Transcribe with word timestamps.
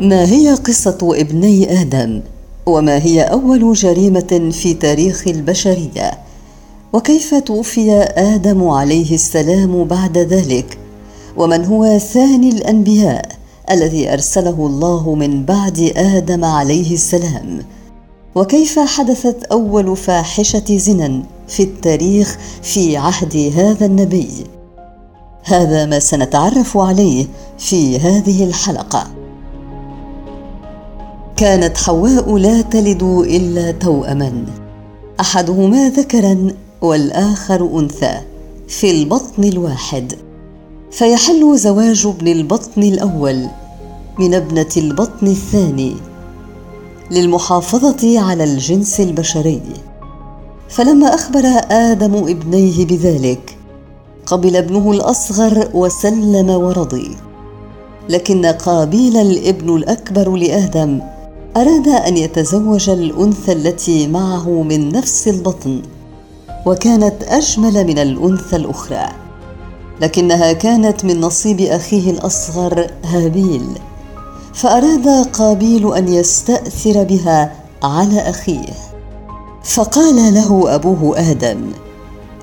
ما 0.00 0.24
هي 0.24 0.54
قصة 0.54 0.98
ابني 1.02 1.80
آدم؟ 1.80 2.22
وما 2.66 2.98
هي 2.98 3.22
أول 3.22 3.72
جريمة 3.72 4.50
في 4.52 4.74
تاريخ 4.74 5.28
البشرية؟ 5.28 6.10
وكيف 6.92 7.34
توفي 7.34 7.92
آدم 8.16 8.68
عليه 8.68 9.14
السلام 9.14 9.84
بعد 9.84 10.18
ذلك؟ 10.18 10.78
ومن 11.36 11.64
هو 11.64 11.98
ثاني 11.98 12.48
الأنبياء 12.48 13.24
الذي 13.70 14.12
أرسله 14.12 14.66
الله 14.66 15.14
من 15.14 15.44
بعد 15.44 15.92
آدم 15.96 16.44
عليه 16.44 16.94
السلام؟ 16.94 17.58
وكيف 18.34 18.78
حدثت 18.78 19.44
أول 19.44 19.96
فاحشة 19.96 20.76
زنا 20.76 21.22
في 21.48 21.62
التاريخ 21.62 22.38
في 22.62 22.96
عهد 22.96 23.52
هذا 23.56 23.86
النبي؟ 23.86 24.28
هذا 25.44 25.86
ما 25.86 25.98
سنتعرف 25.98 26.76
عليه 26.76 27.26
في 27.58 27.98
هذه 27.98 28.44
الحلقة 28.44 29.17
كانت 31.38 31.76
حواء 31.76 32.36
لا 32.36 32.60
تلد 32.60 33.02
إلا 33.02 33.70
توأما. 33.70 34.44
أحدهما 35.20 35.88
ذكرا 35.88 36.48
والآخر 36.82 37.80
أنثى 37.80 38.20
في 38.68 38.90
البطن 38.90 39.44
الواحد. 39.44 40.12
فيحل 40.90 41.56
زواج 41.56 42.06
ابن 42.06 42.28
البطن 42.28 42.82
الأول 42.82 43.46
من 44.18 44.34
ابنة 44.34 44.68
البطن 44.76 45.26
الثاني 45.26 45.96
للمحافظة 47.10 48.20
على 48.20 48.44
الجنس 48.44 49.00
البشري. 49.00 49.62
فلما 50.68 51.14
أخبر 51.14 51.42
آدم 51.70 52.14
ابنيه 52.14 52.86
بذلك 52.86 53.56
قبل 54.26 54.56
ابنه 54.56 54.92
الأصغر 54.92 55.68
وسلم 55.74 56.50
ورضي. 56.50 57.16
لكن 58.08 58.46
قابيل 58.46 59.16
الابن 59.16 59.76
الأكبر 59.76 60.36
لآدم 60.36 61.00
أراد 61.56 61.88
أن 61.88 62.16
يتزوج 62.16 62.90
الأنثى 62.90 63.52
التي 63.52 64.06
معه 64.06 64.62
من 64.62 64.88
نفس 64.88 65.28
البطن 65.28 65.82
وكانت 66.66 67.22
أجمل 67.22 67.86
من 67.86 67.98
الأنثى 67.98 68.56
الأخرى 68.56 69.08
لكنها 70.00 70.52
كانت 70.52 71.04
من 71.04 71.20
نصيب 71.20 71.60
أخيه 71.60 72.10
الأصغر 72.10 72.86
هابيل 73.04 73.66
فأراد 74.54 75.08
قابيل 75.32 75.94
أن 75.94 76.08
يستأثر 76.08 77.04
بها 77.04 77.52
على 77.82 78.20
أخيه. 78.20 78.74
فقال 79.64 80.34
له 80.34 80.74
أبوه 80.74 81.30
آدم 81.30 81.60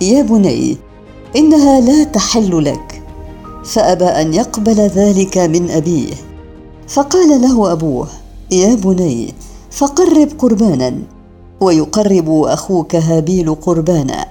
يا 0.01 0.21
بني 0.21 0.77
إنها 1.35 1.81
لا 1.81 2.03
تحل 2.03 2.65
لك. 2.65 3.01
فأبى 3.65 4.05
أن 4.05 4.33
يقبل 4.33 4.75
ذلك 4.75 5.37
من 5.37 5.71
أبيه 5.71 6.13
فقال 6.87 7.41
له 7.41 7.71
أبوه 7.71 8.07
يا 8.51 8.75
بني 8.75 9.33
فقرب 9.71 10.29
قربانا 10.39 10.93
ويقرب 11.61 12.29
أخوك 12.29 12.95
هابيل 12.95 13.55
قربانا. 13.55 14.25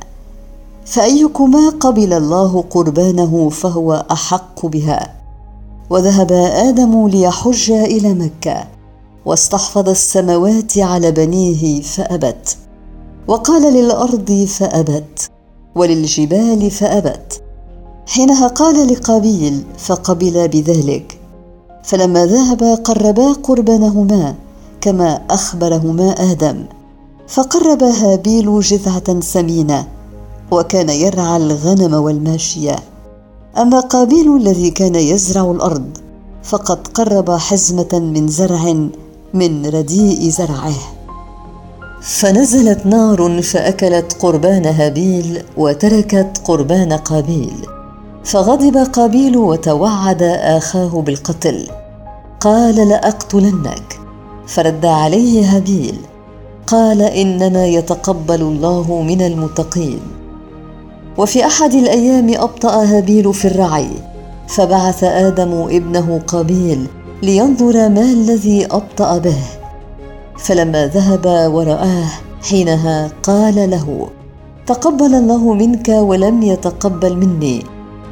فأيكما 0.86 1.68
قبل 1.68 2.12
الله 2.12 2.64
قربانه 2.70 3.48
فهو 3.48 4.06
أحق 4.10 4.66
بها. 4.66 5.14
وذهب 5.90 6.32
آدم 6.32 7.08
ليحج 7.08 7.70
إلى 7.70 8.14
مكة 8.14 8.64
واستحفظ 9.26 9.88
السماوات 9.88 10.78
على 10.78 11.10
بنيه 11.10 11.82
فأبت. 11.82 12.56
وقال 13.28 13.74
للأرض 13.74 14.44
فأبت 14.48 15.30
وللجبال 15.74 16.70
فأبت. 16.70 17.42
حينها 18.06 18.46
قال 18.46 18.92
لقابيل 18.92 19.62
فقبل 19.78 20.48
بذلك 20.48 21.20
فلما 21.84 22.26
ذهب 22.26 22.62
قربا 22.84 23.32
قربانهما 23.32 24.34
كما 24.80 25.20
أخبرهما 25.30 26.10
آدم. 26.32 26.64
فقرب 27.28 27.82
هابيل 27.82 28.60
جذعة 28.60 29.20
سمينة 29.20 29.86
وكان 30.50 30.88
يرعى 30.88 31.36
الغنم 31.36 31.94
والماشية. 31.94 32.76
أما 33.58 33.80
قابيل 33.80 34.36
الذي 34.36 34.70
كان 34.70 34.94
يزرع 34.94 35.50
الأرض 35.50 35.98
فقد 36.42 36.88
قرب 36.88 37.30
حزمة 37.30 37.92
من 37.92 38.28
زرع 38.28 38.74
من 39.34 39.66
رديء 39.66 40.30
زرعه. 40.30 40.76
فنزلت 42.02 42.86
نار 42.86 43.42
فأكلت 43.42 44.16
قربان 44.20 44.66
هابيل 44.66 45.42
وتركت 45.56 46.40
قربان 46.44 46.92
قابيل. 46.92 47.73
فغضب 48.24 48.76
قابيل 48.76 49.36
وتوعد 49.36 50.22
آخاه 50.22 51.02
بالقتل. 51.06 51.68
قال 52.40 52.88
لأقتلنك. 52.88 54.00
فرد 54.46 54.86
عليه 54.86 55.56
هابيل 55.56 55.96
قال 56.66 57.02
إنما 57.02 57.66
يتقبل 57.66 58.42
الله 58.42 59.02
من 59.02 59.22
المتقين. 59.22 60.00
وفي 61.18 61.46
أحد 61.46 61.74
الأيام 61.74 62.34
أبطأ 62.34 62.84
هابيل 62.84 63.34
في 63.34 63.44
الرعي. 63.44 63.90
فبعث 64.48 65.04
آدم 65.04 65.52
ابنه 65.52 66.20
قابيل 66.26 66.86
لينظر 67.22 67.88
ما 67.88 68.02
الذي 68.02 68.66
أبطأ 68.66 69.18
به. 69.18 69.38
فلما 70.38 70.86
ذهب 70.86 71.52
ورآه 71.54 72.08
حينها 72.42 73.10
قال 73.22 73.70
له 73.70 74.08
تقبل 74.66 75.14
الله 75.14 75.54
منك 75.54 75.88
ولم 75.88 76.42
يتقبل 76.42 77.16
مني. 77.16 77.73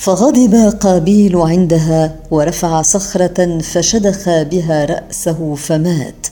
فغضب 0.00 0.54
قابيل 0.80 1.36
عندها 1.36 2.16
ورفع 2.30 2.82
صخرة 2.82 3.58
فشدخ 3.58 4.28
بها 4.42 4.84
رأسه 4.84 5.54
فمات. 5.54 6.26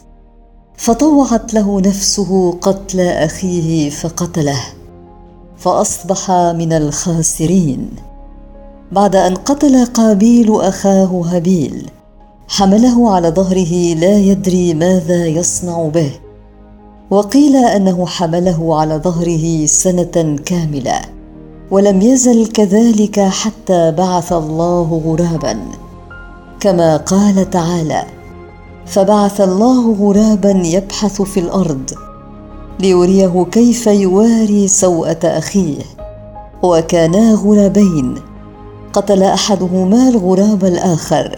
فطوعت 0.77 1.55
له 1.55 1.81
نفسه 1.81 2.53
قتل 2.61 3.01
أخيه 3.01 3.91
فقتله. 3.91 4.61
فأصبح 5.57 6.31
من 6.31 6.73
الخاسرين. 6.73 7.91
بعد 8.93 9.17
أن 9.17 9.35
قتل 9.35 9.85
قابيل 9.85 10.61
أخاه 10.61 11.23
هابيل 11.27 11.91
حمله 12.49 13.11
على 13.11 13.29
ظهره 13.29 13.95
لا 13.95 14.19
يدري 14.19 14.75
ماذا 14.75 15.27
يصنع 15.27 15.89
به. 15.89 16.11
وقيل 17.11 17.57
أنه 17.57 18.07
حمله 18.07 18.81
على 18.81 18.95
ظهره 18.95 19.67
سنة 19.67 20.37
كاملة. 20.45 21.18
ولم 21.71 22.01
يزل 22.03 22.47
كذلك 22.47 23.21
حتى 23.21 23.91
بعث 23.91 24.33
الله 24.33 25.03
غرابا 25.05 25.61
كما 26.61 26.97
قال 26.97 27.51
تعالى 27.51 28.03
فبعث 28.87 29.41
الله 29.41 29.93
غرابا 29.93 30.51
يبحث 30.51 31.23
في 31.23 31.41
الأرض 31.41 31.91
ليريه 32.81 33.47
كيف 33.53 33.87
يواري 33.87 34.69
سوءة 34.69 35.19
أخيه 35.25 35.83
وكانا 36.63 37.35
غرابين 37.35 38.15
قتل 38.93 39.23
أحدهما 39.23 40.09
الغراب 40.09 40.65
الآخر 40.65 41.37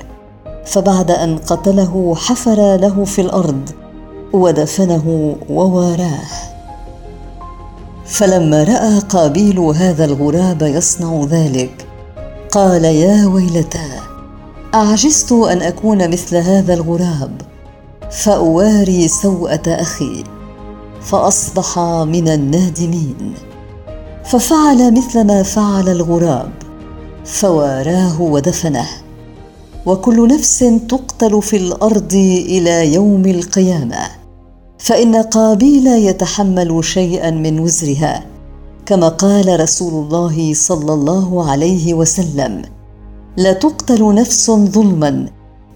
فبعد 0.67 1.11
أن 1.11 1.39
قتله 1.39 2.15
حفر 2.15 2.77
له 2.77 3.05
في 3.05 3.21
الأرض 3.21 3.71
ودفنه 4.33 5.37
وواراه. 5.51 6.50
فلما 8.11 8.65
رأى 8.65 8.99
قابيل 8.99 9.59
هذا 9.59 10.05
الغراب 10.05 10.63
يصنع 10.63 11.25
ذلك 11.31 11.87
قال 12.51 12.85
يا 12.85 13.27
ويلتى 13.27 13.89
أعجزت 14.75 15.33
أن 15.33 15.63
أكون 15.63 16.11
مثل 16.11 16.37
هذا 16.37 16.75
الغراب 16.75 17.43
فأواري 18.11 19.09
سوءة 19.09 19.63
أخي 19.67 20.25
فأصبح 21.03 21.79
من 22.05 22.29
النادمين. 22.29 23.35
ففعل 24.25 24.95
مثل 24.95 25.25
ما 25.25 25.43
فعل 25.43 25.89
الغراب 25.89 26.53
فواراه 27.25 28.23
ودفنه 28.23 28.89
وكل 29.87 30.29
نفس 30.29 30.59
تقتل 30.89 31.43
في 31.43 31.57
الأرض 31.57 32.15
إلى 32.47 32.95
يوم 32.95 33.27
القيامة. 33.27 34.20
فإن 34.81 35.17
قابيل 35.17 35.87
يتحمل 35.87 36.85
شيئا 36.85 37.31
من 37.31 37.61
وزرها 37.61 38.25
كما 38.87 39.09
قال 39.09 39.61
رسول 39.61 40.05
الله 40.05 40.55
صلى 40.55 40.93
الله 40.93 41.51
عليه 41.51 41.95
وسلم 41.95 42.63
لا 43.37 43.53
تقتل 43.53 44.15
نفس 44.15 44.51
ظلما 44.51 45.27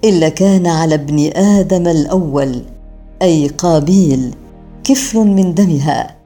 إلا 0.05 0.29
كان 0.29 0.67
على 0.67 0.95
ابن 0.95 1.31
آدم 1.37 1.89
الأول 1.89 2.63
أي 3.23 3.49
قابيل 3.49 4.35
كفل 4.85 5.19
من 5.19 5.55
دمها 5.55 6.17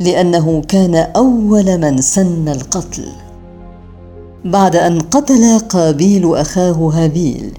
لأنه 0.00 0.62
كان 0.68 0.94
أول 0.94 1.78
من 1.78 2.00
سن 2.00 2.48
القتل. 2.48 3.08
بعد 4.44 4.76
أن 4.76 5.00
قتل 5.00 5.58
قابيل 5.58 6.36
أخاه 6.36 6.90
هابيل 6.94 7.52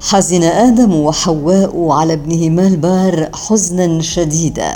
حزن 0.00 0.42
آدم 0.42 0.94
وحواء 0.94 1.88
على 1.88 2.12
ابنهما 2.12 2.66
البار 2.66 3.28
حزنا 3.34 4.02
شديدا. 4.02 4.72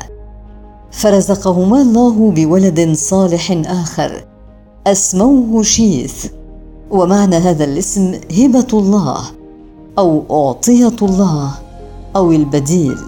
فرزقهما 0.93 1.83
الله 1.83 2.31
بولد 2.31 2.93
صالح 2.93 3.63
آخر 3.67 4.25
أسموه 4.87 5.63
شيث. 5.63 6.27
ومعنى 6.91 7.37
هذا 7.37 7.65
الاسم 7.65 8.15
هبة 8.39 8.67
الله 8.73 9.21
أو 9.99 10.23
أعطية 10.31 10.97
الله 11.03 11.51
أو 12.17 12.33
البديل. 12.33 12.99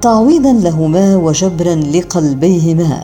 تعويضا 0.00 0.52
لهما 0.52 1.16
وجبرا 1.16 1.74
لقلبيهما. 1.74 3.02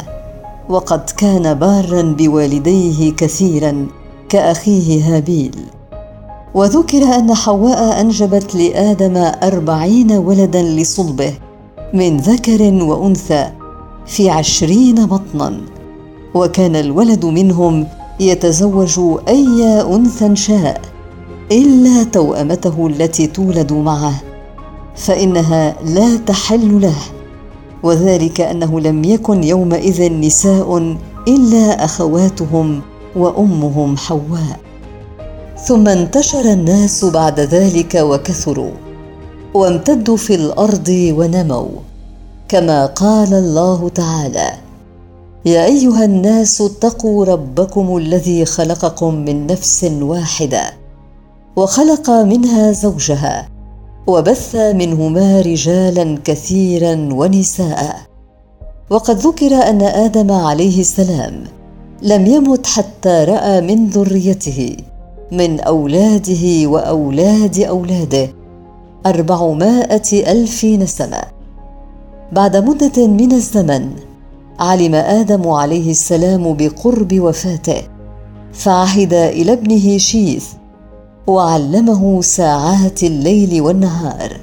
وقد 0.69 1.11
كان 1.17 1.55
بارا 1.55 2.03
بوالديه 2.03 3.13
كثيرا 3.13 3.87
كأخيه 4.29 5.17
هابيل. 5.17 5.57
وذكر 6.57 7.03
أن 7.03 7.35
حواء 7.35 8.01
أنجبت 8.01 8.55
لآدم 8.55 9.17
أربعين 9.43 10.13
ولدا 10.13 10.63
لصلبه 10.63 11.33
من 11.95 12.17
ذكر 12.17 12.63
وأنثى 12.63 13.51
في 14.07 14.31
عشرين 14.31 15.07
بطنا. 15.07 15.61
وكان 16.35 16.77
الولد 16.77 17.25
منهم 17.25 17.87
يتزوج 18.21 19.01
أي 19.29 19.81
أنثى 19.81 20.37
شاء 20.37 20.81
إلا 21.53 22.03
توأمته 22.03 22.87
التي 22.87 23.27
تولد 23.27 23.73
معه 23.73 24.15
فإنها 24.97 25.77
لا 25.85 26.17
تحل 26.17 26.81
له. 26.81 26.99
وذلك 27.83 28.41
أنه 28.41 28.81
لم 28.81 29.05
يكن 29.05 29.45
يومئذ 29.45 30.13
نساء 30.13 30.97
إلا 31.29 31.85
أخواتهم 31.85 32.81
وأمهم 33.17 33.97
حواء. 33.97 34.66
ثم 35.65 35.89
انتشر 35.89 36.41
الناس 36.41 37.05
بعد 37.05 37.41
ذلك 37.41 37.95
وكثروا 37.95 38.71
وامتدوا 39.55 40.17
في 40.17 40.35
الأرض 40.35 40.89
ونموا. 40.89 41.69
كما 42.49 42.87
قال 42.87 43.35
الله 43.35 43.89
تعالى 43.89 44.51
يا 45.45 45.65
أيها 45.65 46.05
الناس 46.05 46.61
اتقوا 46.61 47.25
ربكم 47.25 47.97
الذي 47.97 48.45
خلقكم 48.45 49.15
من 49.15 49.47
نفس 49.47 49.85
واحدة 50.01 50.63
وخلق 51.57 52.11
منها 52.11 52.73
زوجها 52.73 53.49
وبث 54.07 54.57
منهما 54.57 55.41
رجالا 55.41 56.19
كثيرا 56.25 56.95
ونساء. 57.13 57.97
وقد 58.91 59.17
ذكر 59.19 59.55
أن 59.55 59.83
آدم 59.83 60.33
عليه 60.33 60.81
السلام 60.81 61.45
لم 62.03 62.27
يمت 62.27 62.67
حتى 62.67 63.25
رأى 63.25 63.61
من 63.61 63.87
ذريته. 63.87 64.77
من 65.33 65.61
أولاده 65.61 66.67
وأولاد 66.69 67.59
أولاده. 67.59 68.29
أربعمائة 69.07 70.33
ألف 70.33 70.65
نسمه 70.65 71.23
بعد 72.33 72.57
مدة 72.57 73.07
من 73.07 73.33
الزمن 73.33 73.91
علم 74.61 74.95
آدم 74.95 75.49
عليه 75.49 75.91
السلام 75.91 76.55
بقرب 76.55 77.21
وفاته. 77.21 77.83
فعهد 78.53 79.13
إلى 79.13 79.53
ابنه 79.53 79.99
شيث 79.99 80.47
وعلمه 81.27 82.23
ساعات 82.23 83.03
الليل 83.03 83.61
والنهار. 83.61 84.37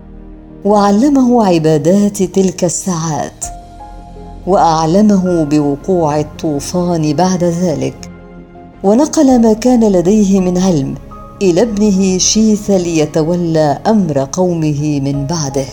وعلمه 0.66 1.46
عبادات 1.46 2.24
تلك 2.24 2.64
الساعات. 2.64 3.46
وأعلمه 4.48 5.44
بوقوع 5.44 6.20
الطوفان 6.20 7.14
بعد 7.14 7.44
ذلك. 7.44 8.13
ونقل 8.84 9.42
ما 9.42 9.54
كان 9.54 9.92
لديه 9.92 10.40
من 10.40 10.58
علم 10.58 10.96
إلى 11.42 11.62
ابنه 11.62 12.18
شيث 12.18 12.72
ليتولى 12.72 13.80
أمر 13.88 14.28
قومه 14.32 15.00
من 15.00 15.28
بعده. 15.28 15.66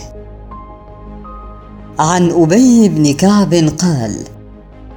عن 1.99 2.31
أبي 2.31 2.89
بن 2.89 3.13
كعب 3.13 3.53
قال 3.53 4.15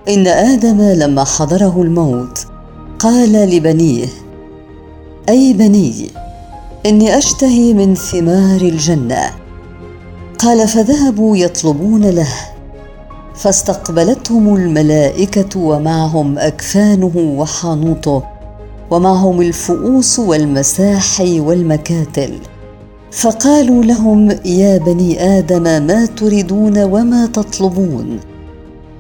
إن 0.09 0.27
آدم 0.27 0.81
لما 0.81 1.25
حضره 1.25 1.83
الموت 1.83 2.47
قال 2.99 3.33
لبنيه 3.33 4.09
أي 5.29 5.53
بني 5.53 6.11
إني 6.87 7.19
أشتهي 7.19 7.75
من 7.75 7.95
ثمار 7.95 8.61
الجنة. 8.61 9.31
قال 10.39 10.69
فذهبوا 10.69 11.37
يطلبون 11.37 12.05
له. 12.05 12.54
فاستقبلتهم 13.35 14.55
الملائكة 14.57 15.61
ومعهم 15.61 16.39
أكفانه 16.39 17.13
وحانوطه 17.17 18.23
ومعهم 18.91 19.41
الفؤوس 19.41 20.19
والمساحي 20.19 21.41
والمكاتل. 21.41 22.39
فقالوا 23.11 23.85
لهم 23.85 24.31
يا 24.45 24.79
بني 24.79 25.39
آدم 25.39 25.63
ما 25.63 26.07
تريدون 26.07 26.83
وما 26.83 27.27
تطلبون؟ 27.27 28.21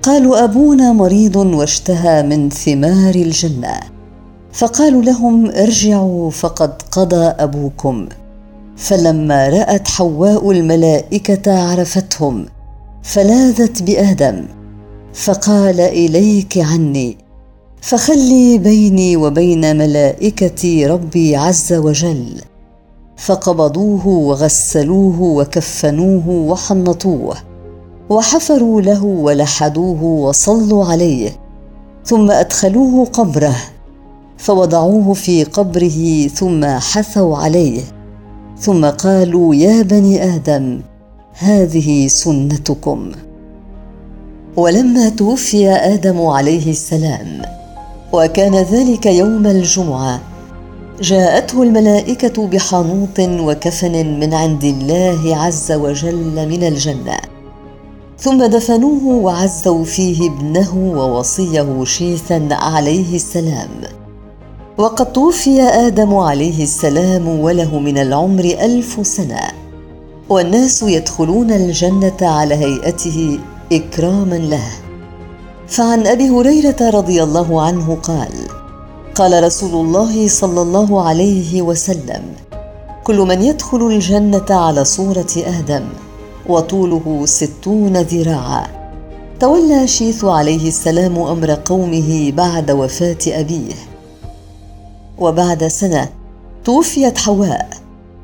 قالوا 0.02 0.44
أبونا 0.44 0.92
مريض 0.92 1.36
واشتهى 1.36 2.22
من 2.22 2.50
ثمار 2.50 3.14
الجنة. 3.14 3.80
فقالوا 4.52 5.02
لهم 5.02 5.50
ارجعوا 5.50 6.30
فقد 6.30 6.82
قضى 6.90 7.26
أبوكم. 7.26 8.08
فلما 8.76 9.48
رأت 9.48 9.88
حواء 9.88 10.50
الملائكة 10.50 11.70
عرفتهم 11.70 12.46
فلاذت 13.04 13.82
بادم 13.82 14.44
فقال 15.14 15.80
إليك 15.80 16.58
عني 16.58 17.16
فخلي 17.80 18.58
بيني 18.58 19.16
وبين 19.16 19.76
ملائكه 19.76 20.86
ربي 20.86 21.36
عز 21.36 21.72
وجل. 21.72 22.40
فقبضوه 23.16 24.06
وغسلوه 24.06 25.20
وكفنوه 25.22 26.28
وحنطوه 26.28 27.36
وحفروا 28.10 28.80
له 28.80 29.04
ولحدوه 29.04 30.02
وصلوا 30.02 30.84
عليه 30.84 31.30
ثم 32.04 32.30
أدخلوه 32.30 33.04
قبره 33.04 33.56
فوضعوه 34.38 35.14
في 35.14 35.44
قبره 35.44 36.28
ثم 36.28 36.64
حثوا 36.64 37.36
عليه 37.36 37.82
ثم 38.58 38.84
قالوا 38.84 39.54
يا 39.54 39.82
بني 39.82 40.34
آدم 40.34 40.80
هذه 41.38 42.08
سنتكم. 42.08 43.12
ولما 44.56 45.08
توفي 45.08 45.70
آدم 45.70 46.26
عليه 46.26 46.70
السلام 46.70 47.42
وكان 48.12 48.54
ذلك 48.54 49.06
يوم 49.06 49.46
الجمعة 49.46 50.20
جاءته 51.00 51.62
الملائكة 51.62 52.46
بحنوط 52.46 53.18
وكفن 53.20 54.20
من 54.20 54.34
عند 54.34 54.64
الله 54.64 55.36
عز 55.36 55.72
وجل 55.72 56.48
من 56.48 56.64
الجنة. 56.64 57.16
ثم 58.18 58.44
دفنوه 58.44 59.06
وعزوا 59.06 59.84
فيه 59.84 60.30
ابنه 60.30 60.76
ووصيه 60.76 61.84
شيثا 61.84 62.48
عليه 62.50 63.16
السلام. 63.16 63.70
وقد 64.78 65.12
توفي 65.12 65.62
آدم 65.62 66.14
عليه 66.14 66.62
السلام 66.62 67.28
وله 67.28 67.78
من 67.78 67.98
العمر 67.98 68.44
ألف 68.44 69.06
سنة. 69.06 69.63
والناس 70.28 70.82
يدخلون 70.82 71.50
الجنة 71.50 72.16
على 72.22 72.54
هيئته 72.54 73.38
إكراما 73.72 74.34
له. 74.34 74.68
فعن 75.68 76.06
أبي 76.06 76.30
هريرة 76.30 76.90
رضي 76.90 77.22
الله 77.22 77.62
عنه 77.62 77.98
قال 78.02 78.28
قال 79.14 79.44
رسول 79.44 79.86
الله 79.86 80.28
صلى 80.28 80.62
الله 80.62 81.02
عليه 81.02 81.62
وسلم 81.62 82.22
كل 83.04 83.18
من 83.18 83.42
يدخل 83.42 83.86
الجنة 83.86 84.46
على 84.50 84.84
صورة 84.84 85.32
آدم 85.36 85.84
وطوله 86.48 87.22
ستون 87.26 87.96
ذراعا. 87.96 88.66
تولى 89.40 89.86
شيث 89.86 90.24
عليه 90.24 90.68
السلام 90.68 91.18
أمر 91.18 91.50
قومه 91.50 92.32
بعد 92.36 92.70
وفاة 92.70 93.18
أبيه. 93.26 93.74
وبعد 95.18 95.66
سنة 95.66 96.08
توفيت 96.64 97.18
حواء. 97.18 97.68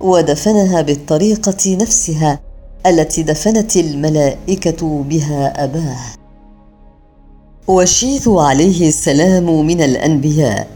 ودفنها 0.00 0.82
بالطريقة 0.82 1.76
نفسها 1.76 2.40
التي 2.86 3.22
دفنت 3.22 3.76
الملائكة 3.76 5.02
بها 5.02 5.64
اباه 5.64 6.20
وشيث 7.68 8.28
عليه 8.28 8.88
السلام 8.88 9.66
من 9.66 9.82
الأنبياء 9.82 10.68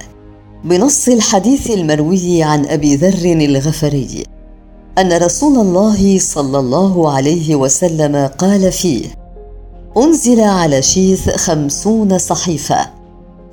بنص 0.64 1.08
الحديث 1.08 1.70
المروي 1.70 2.42
عن 2.42 2.66
أبي 2.66 2.96
ذر 2.96 3.44
الغفري 3.44 4.24
أن 4.98 5.12
رسول 5.12 5.58
الله 5.58 6.18
صلى 6.18 6.58
الله 6.58 7.12
عليه 7.12 7.54
وسلم 7.54 8.26
قال 8.26 8.72
فيه 8.72 9.04
أنزل 9.96 10.40
على 10.40 10.82
شيث 10.82 11.30
خمسون 11.30 12.18
صحيفة 12.18 12.90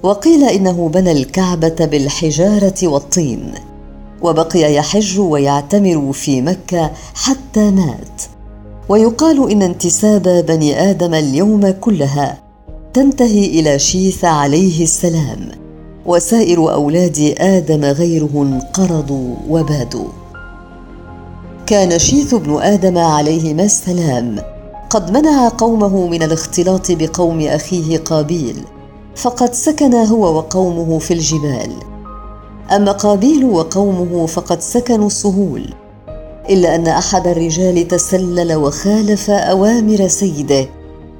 وقيل 0.03 0.43
إنه 0.43 0.89
بنى 0.89 1.11
الكعبة 1.11 1.85
بالحجارة 1.85 2.87
والطين 2.87 3.53
وبقي 4.23 4.73
يحج 4.75 5.19
ويعتمر 5.19 6.13
في 6.13 6.41
مكة 6.41 6.91
حتى 7.15 7.71
مات. 7.71 8.21
ويقال 8.89 9.51
إن 9.51 9.61
انتساب 9.61 10.45
بني 10.47 10.89
آدم 10.89 11.13
اليوم 11.13 11.69
كلها 11.71 12.37
تنتهي 12.93 13.45
إلى 13.45 13.79
شيث 13.79 14.25
عليه 14.25 14.83
السلام 14.83 15.51
وسائر 16.05 16.73
أولاد 16.73 17.35
آدم 17.37 17.85
غيره 17.85 18.29
انقرضوا 18.35 19.35
وبادوا. 19.49 20.07
كان 21.65 21.99
شيث 21.99 22.35
بن 22.35 22.61
آدم 22.61 22.97
عليهما 22.97 23.63
السلام 23.63 24.39
قد 24.89 25.11
منع 25.11 25.47
قومه 25.47 26.07
من 26.07 26.23
الاختلاط 26.23 26.91
بقوم 26.91 27.41
أخيه 27.41 27.97
قابيل 27.97 28.55
فقد 29.15 29.53
سكن 29.53 29.93
هو 29.93 30.37
وقومه 30.37 30.99
في 30.99 31.13
الجبال. 31.13 31.90
اما 32.71 32.91
قابيل 32.91 33.45
وقومه 33.45 34.25
فقد 34.25 34.61
سكنوا 34.61 35.07
السهول 35.07 35.73
إلا 36.49 36.75
أن 36.75 36.87
أحد 36.87 37.27
الرجال 37.27 37.87
تسلل 37.87 38.55
وخالف 38.55 39.29
أوامر 39.29 40.07
سيده 40.07 40.67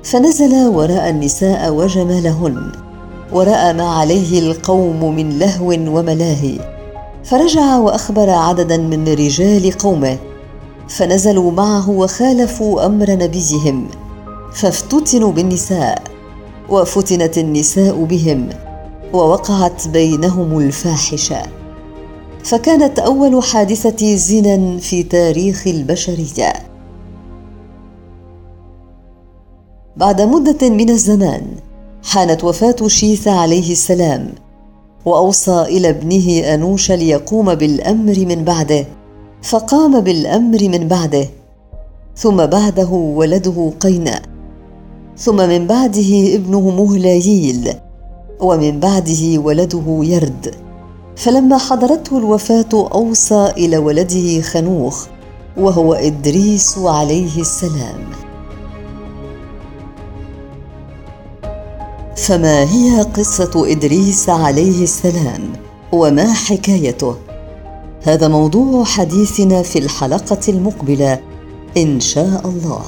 فنزل 0.04 0.68
وراى 0.68 1.10
النساء 1.10 1.74
وجمالهن 1.74 2.72
ورأى 3.34 3.74
ما 3.74 3.90
عليه 3.90 4.40
القوم 4.40 5.16
من 5.16 5.40
لهو 5.40 5.68
وملاهي 5.68 6.60
فرجع 7.24 7.78
وأخبر 7.78 8.30
عددا 8.30 8.78
من 8.78 9.08
رجال 9.08 9.72
قومه 9.72 10.18
فنزلوا 10.90 11.52
معه 11.52 11.90
وخالفوا 11.90 12.86
أمر 12.86 13.12
نبيهم 13.12 13.88
فافتتنوا 14.54 15.32
بالنساء 15.32 16.02
وفتنت 16.70 17.38
النساء 17.38 18.04
بهم. 18.04 18.50
ووقعت 19.14 19.88
بينهم 19.88 20.60
الفاحشة. 20.60 21.42
فكانت 22.44 23.00
أول 23.00 23.44
حادثة 23.44 24.16
زنا 24.16 24.78
في 24.78 25.04
تاريخ 25.04 25.68
البشرية. 25.68 26.54
بعد 29.98 30.22
مدة 30.22 30.70
من 30.70 30.90
الزمان 30.90 31.42
حانت 32.04 32.44
وفاة 32.44 32.88
شيث 32.88 33.28
عليه 33.28 33.72
السلام 33.72 34.32
وأوصى 35.06 35.62
إلى 35.62 35.90
ابنه 35.90 36.54
أنوش 36.54 36.92
ليقوم 36.92 37.56
بالأمر 37.56 38.20
من 38.20 38.44
بعده. 38.44 38.86
فقام 39.44 40.00
بالأمر 40.00 40.60
من 40.62 40.88
بعده 40.88 41.28
ثم 42.16 42.46
بعده 42.46 42.90
ولده 42.92 43.72
قيناء. 43.80 44.22
ثم 45.18 45.36
من 45.36 45.68
بعده 45.68 46.36
ابنه 46.36 46.70
مهلاييل. 46.70 47.74
ومن 48.42 48.80
بعده 48.80 49.38
ولده 49.38 50.00
يرد. 50.04 50.56
فلما 51.16 51.58
حضرته 51.58 52.18
الوفاة 52.18 52.70
أوصى 52.74 53.52
إلى 53.58 53.78
ولده 53.78 54.42
خنوخ 54.42 55.08
وهو 55.58 55.94
إدريس 55.94 56.78
عليه 56.78 57.42
السلام. 57.42 58.00
فما 62.18 62.64
هي 62.74 63.02
قصة 63.02 63.72
إدريس 63.72 64.30
عليه 64.30 64.84
السلام؟ 64.84 65.54
وما 65.92 66.34
حكايته؟ 66.34 67.16
هذا 68.04 68.28
موضوع 68.28 68.84
حديثنا 68.84 69.62
في 69.62 69.80
الحلقة 69.80 70.40
المقبلة 70.50 71.20
إن 71.78 72.00
شاء 72.00 72.42
الله. 72.46 72.82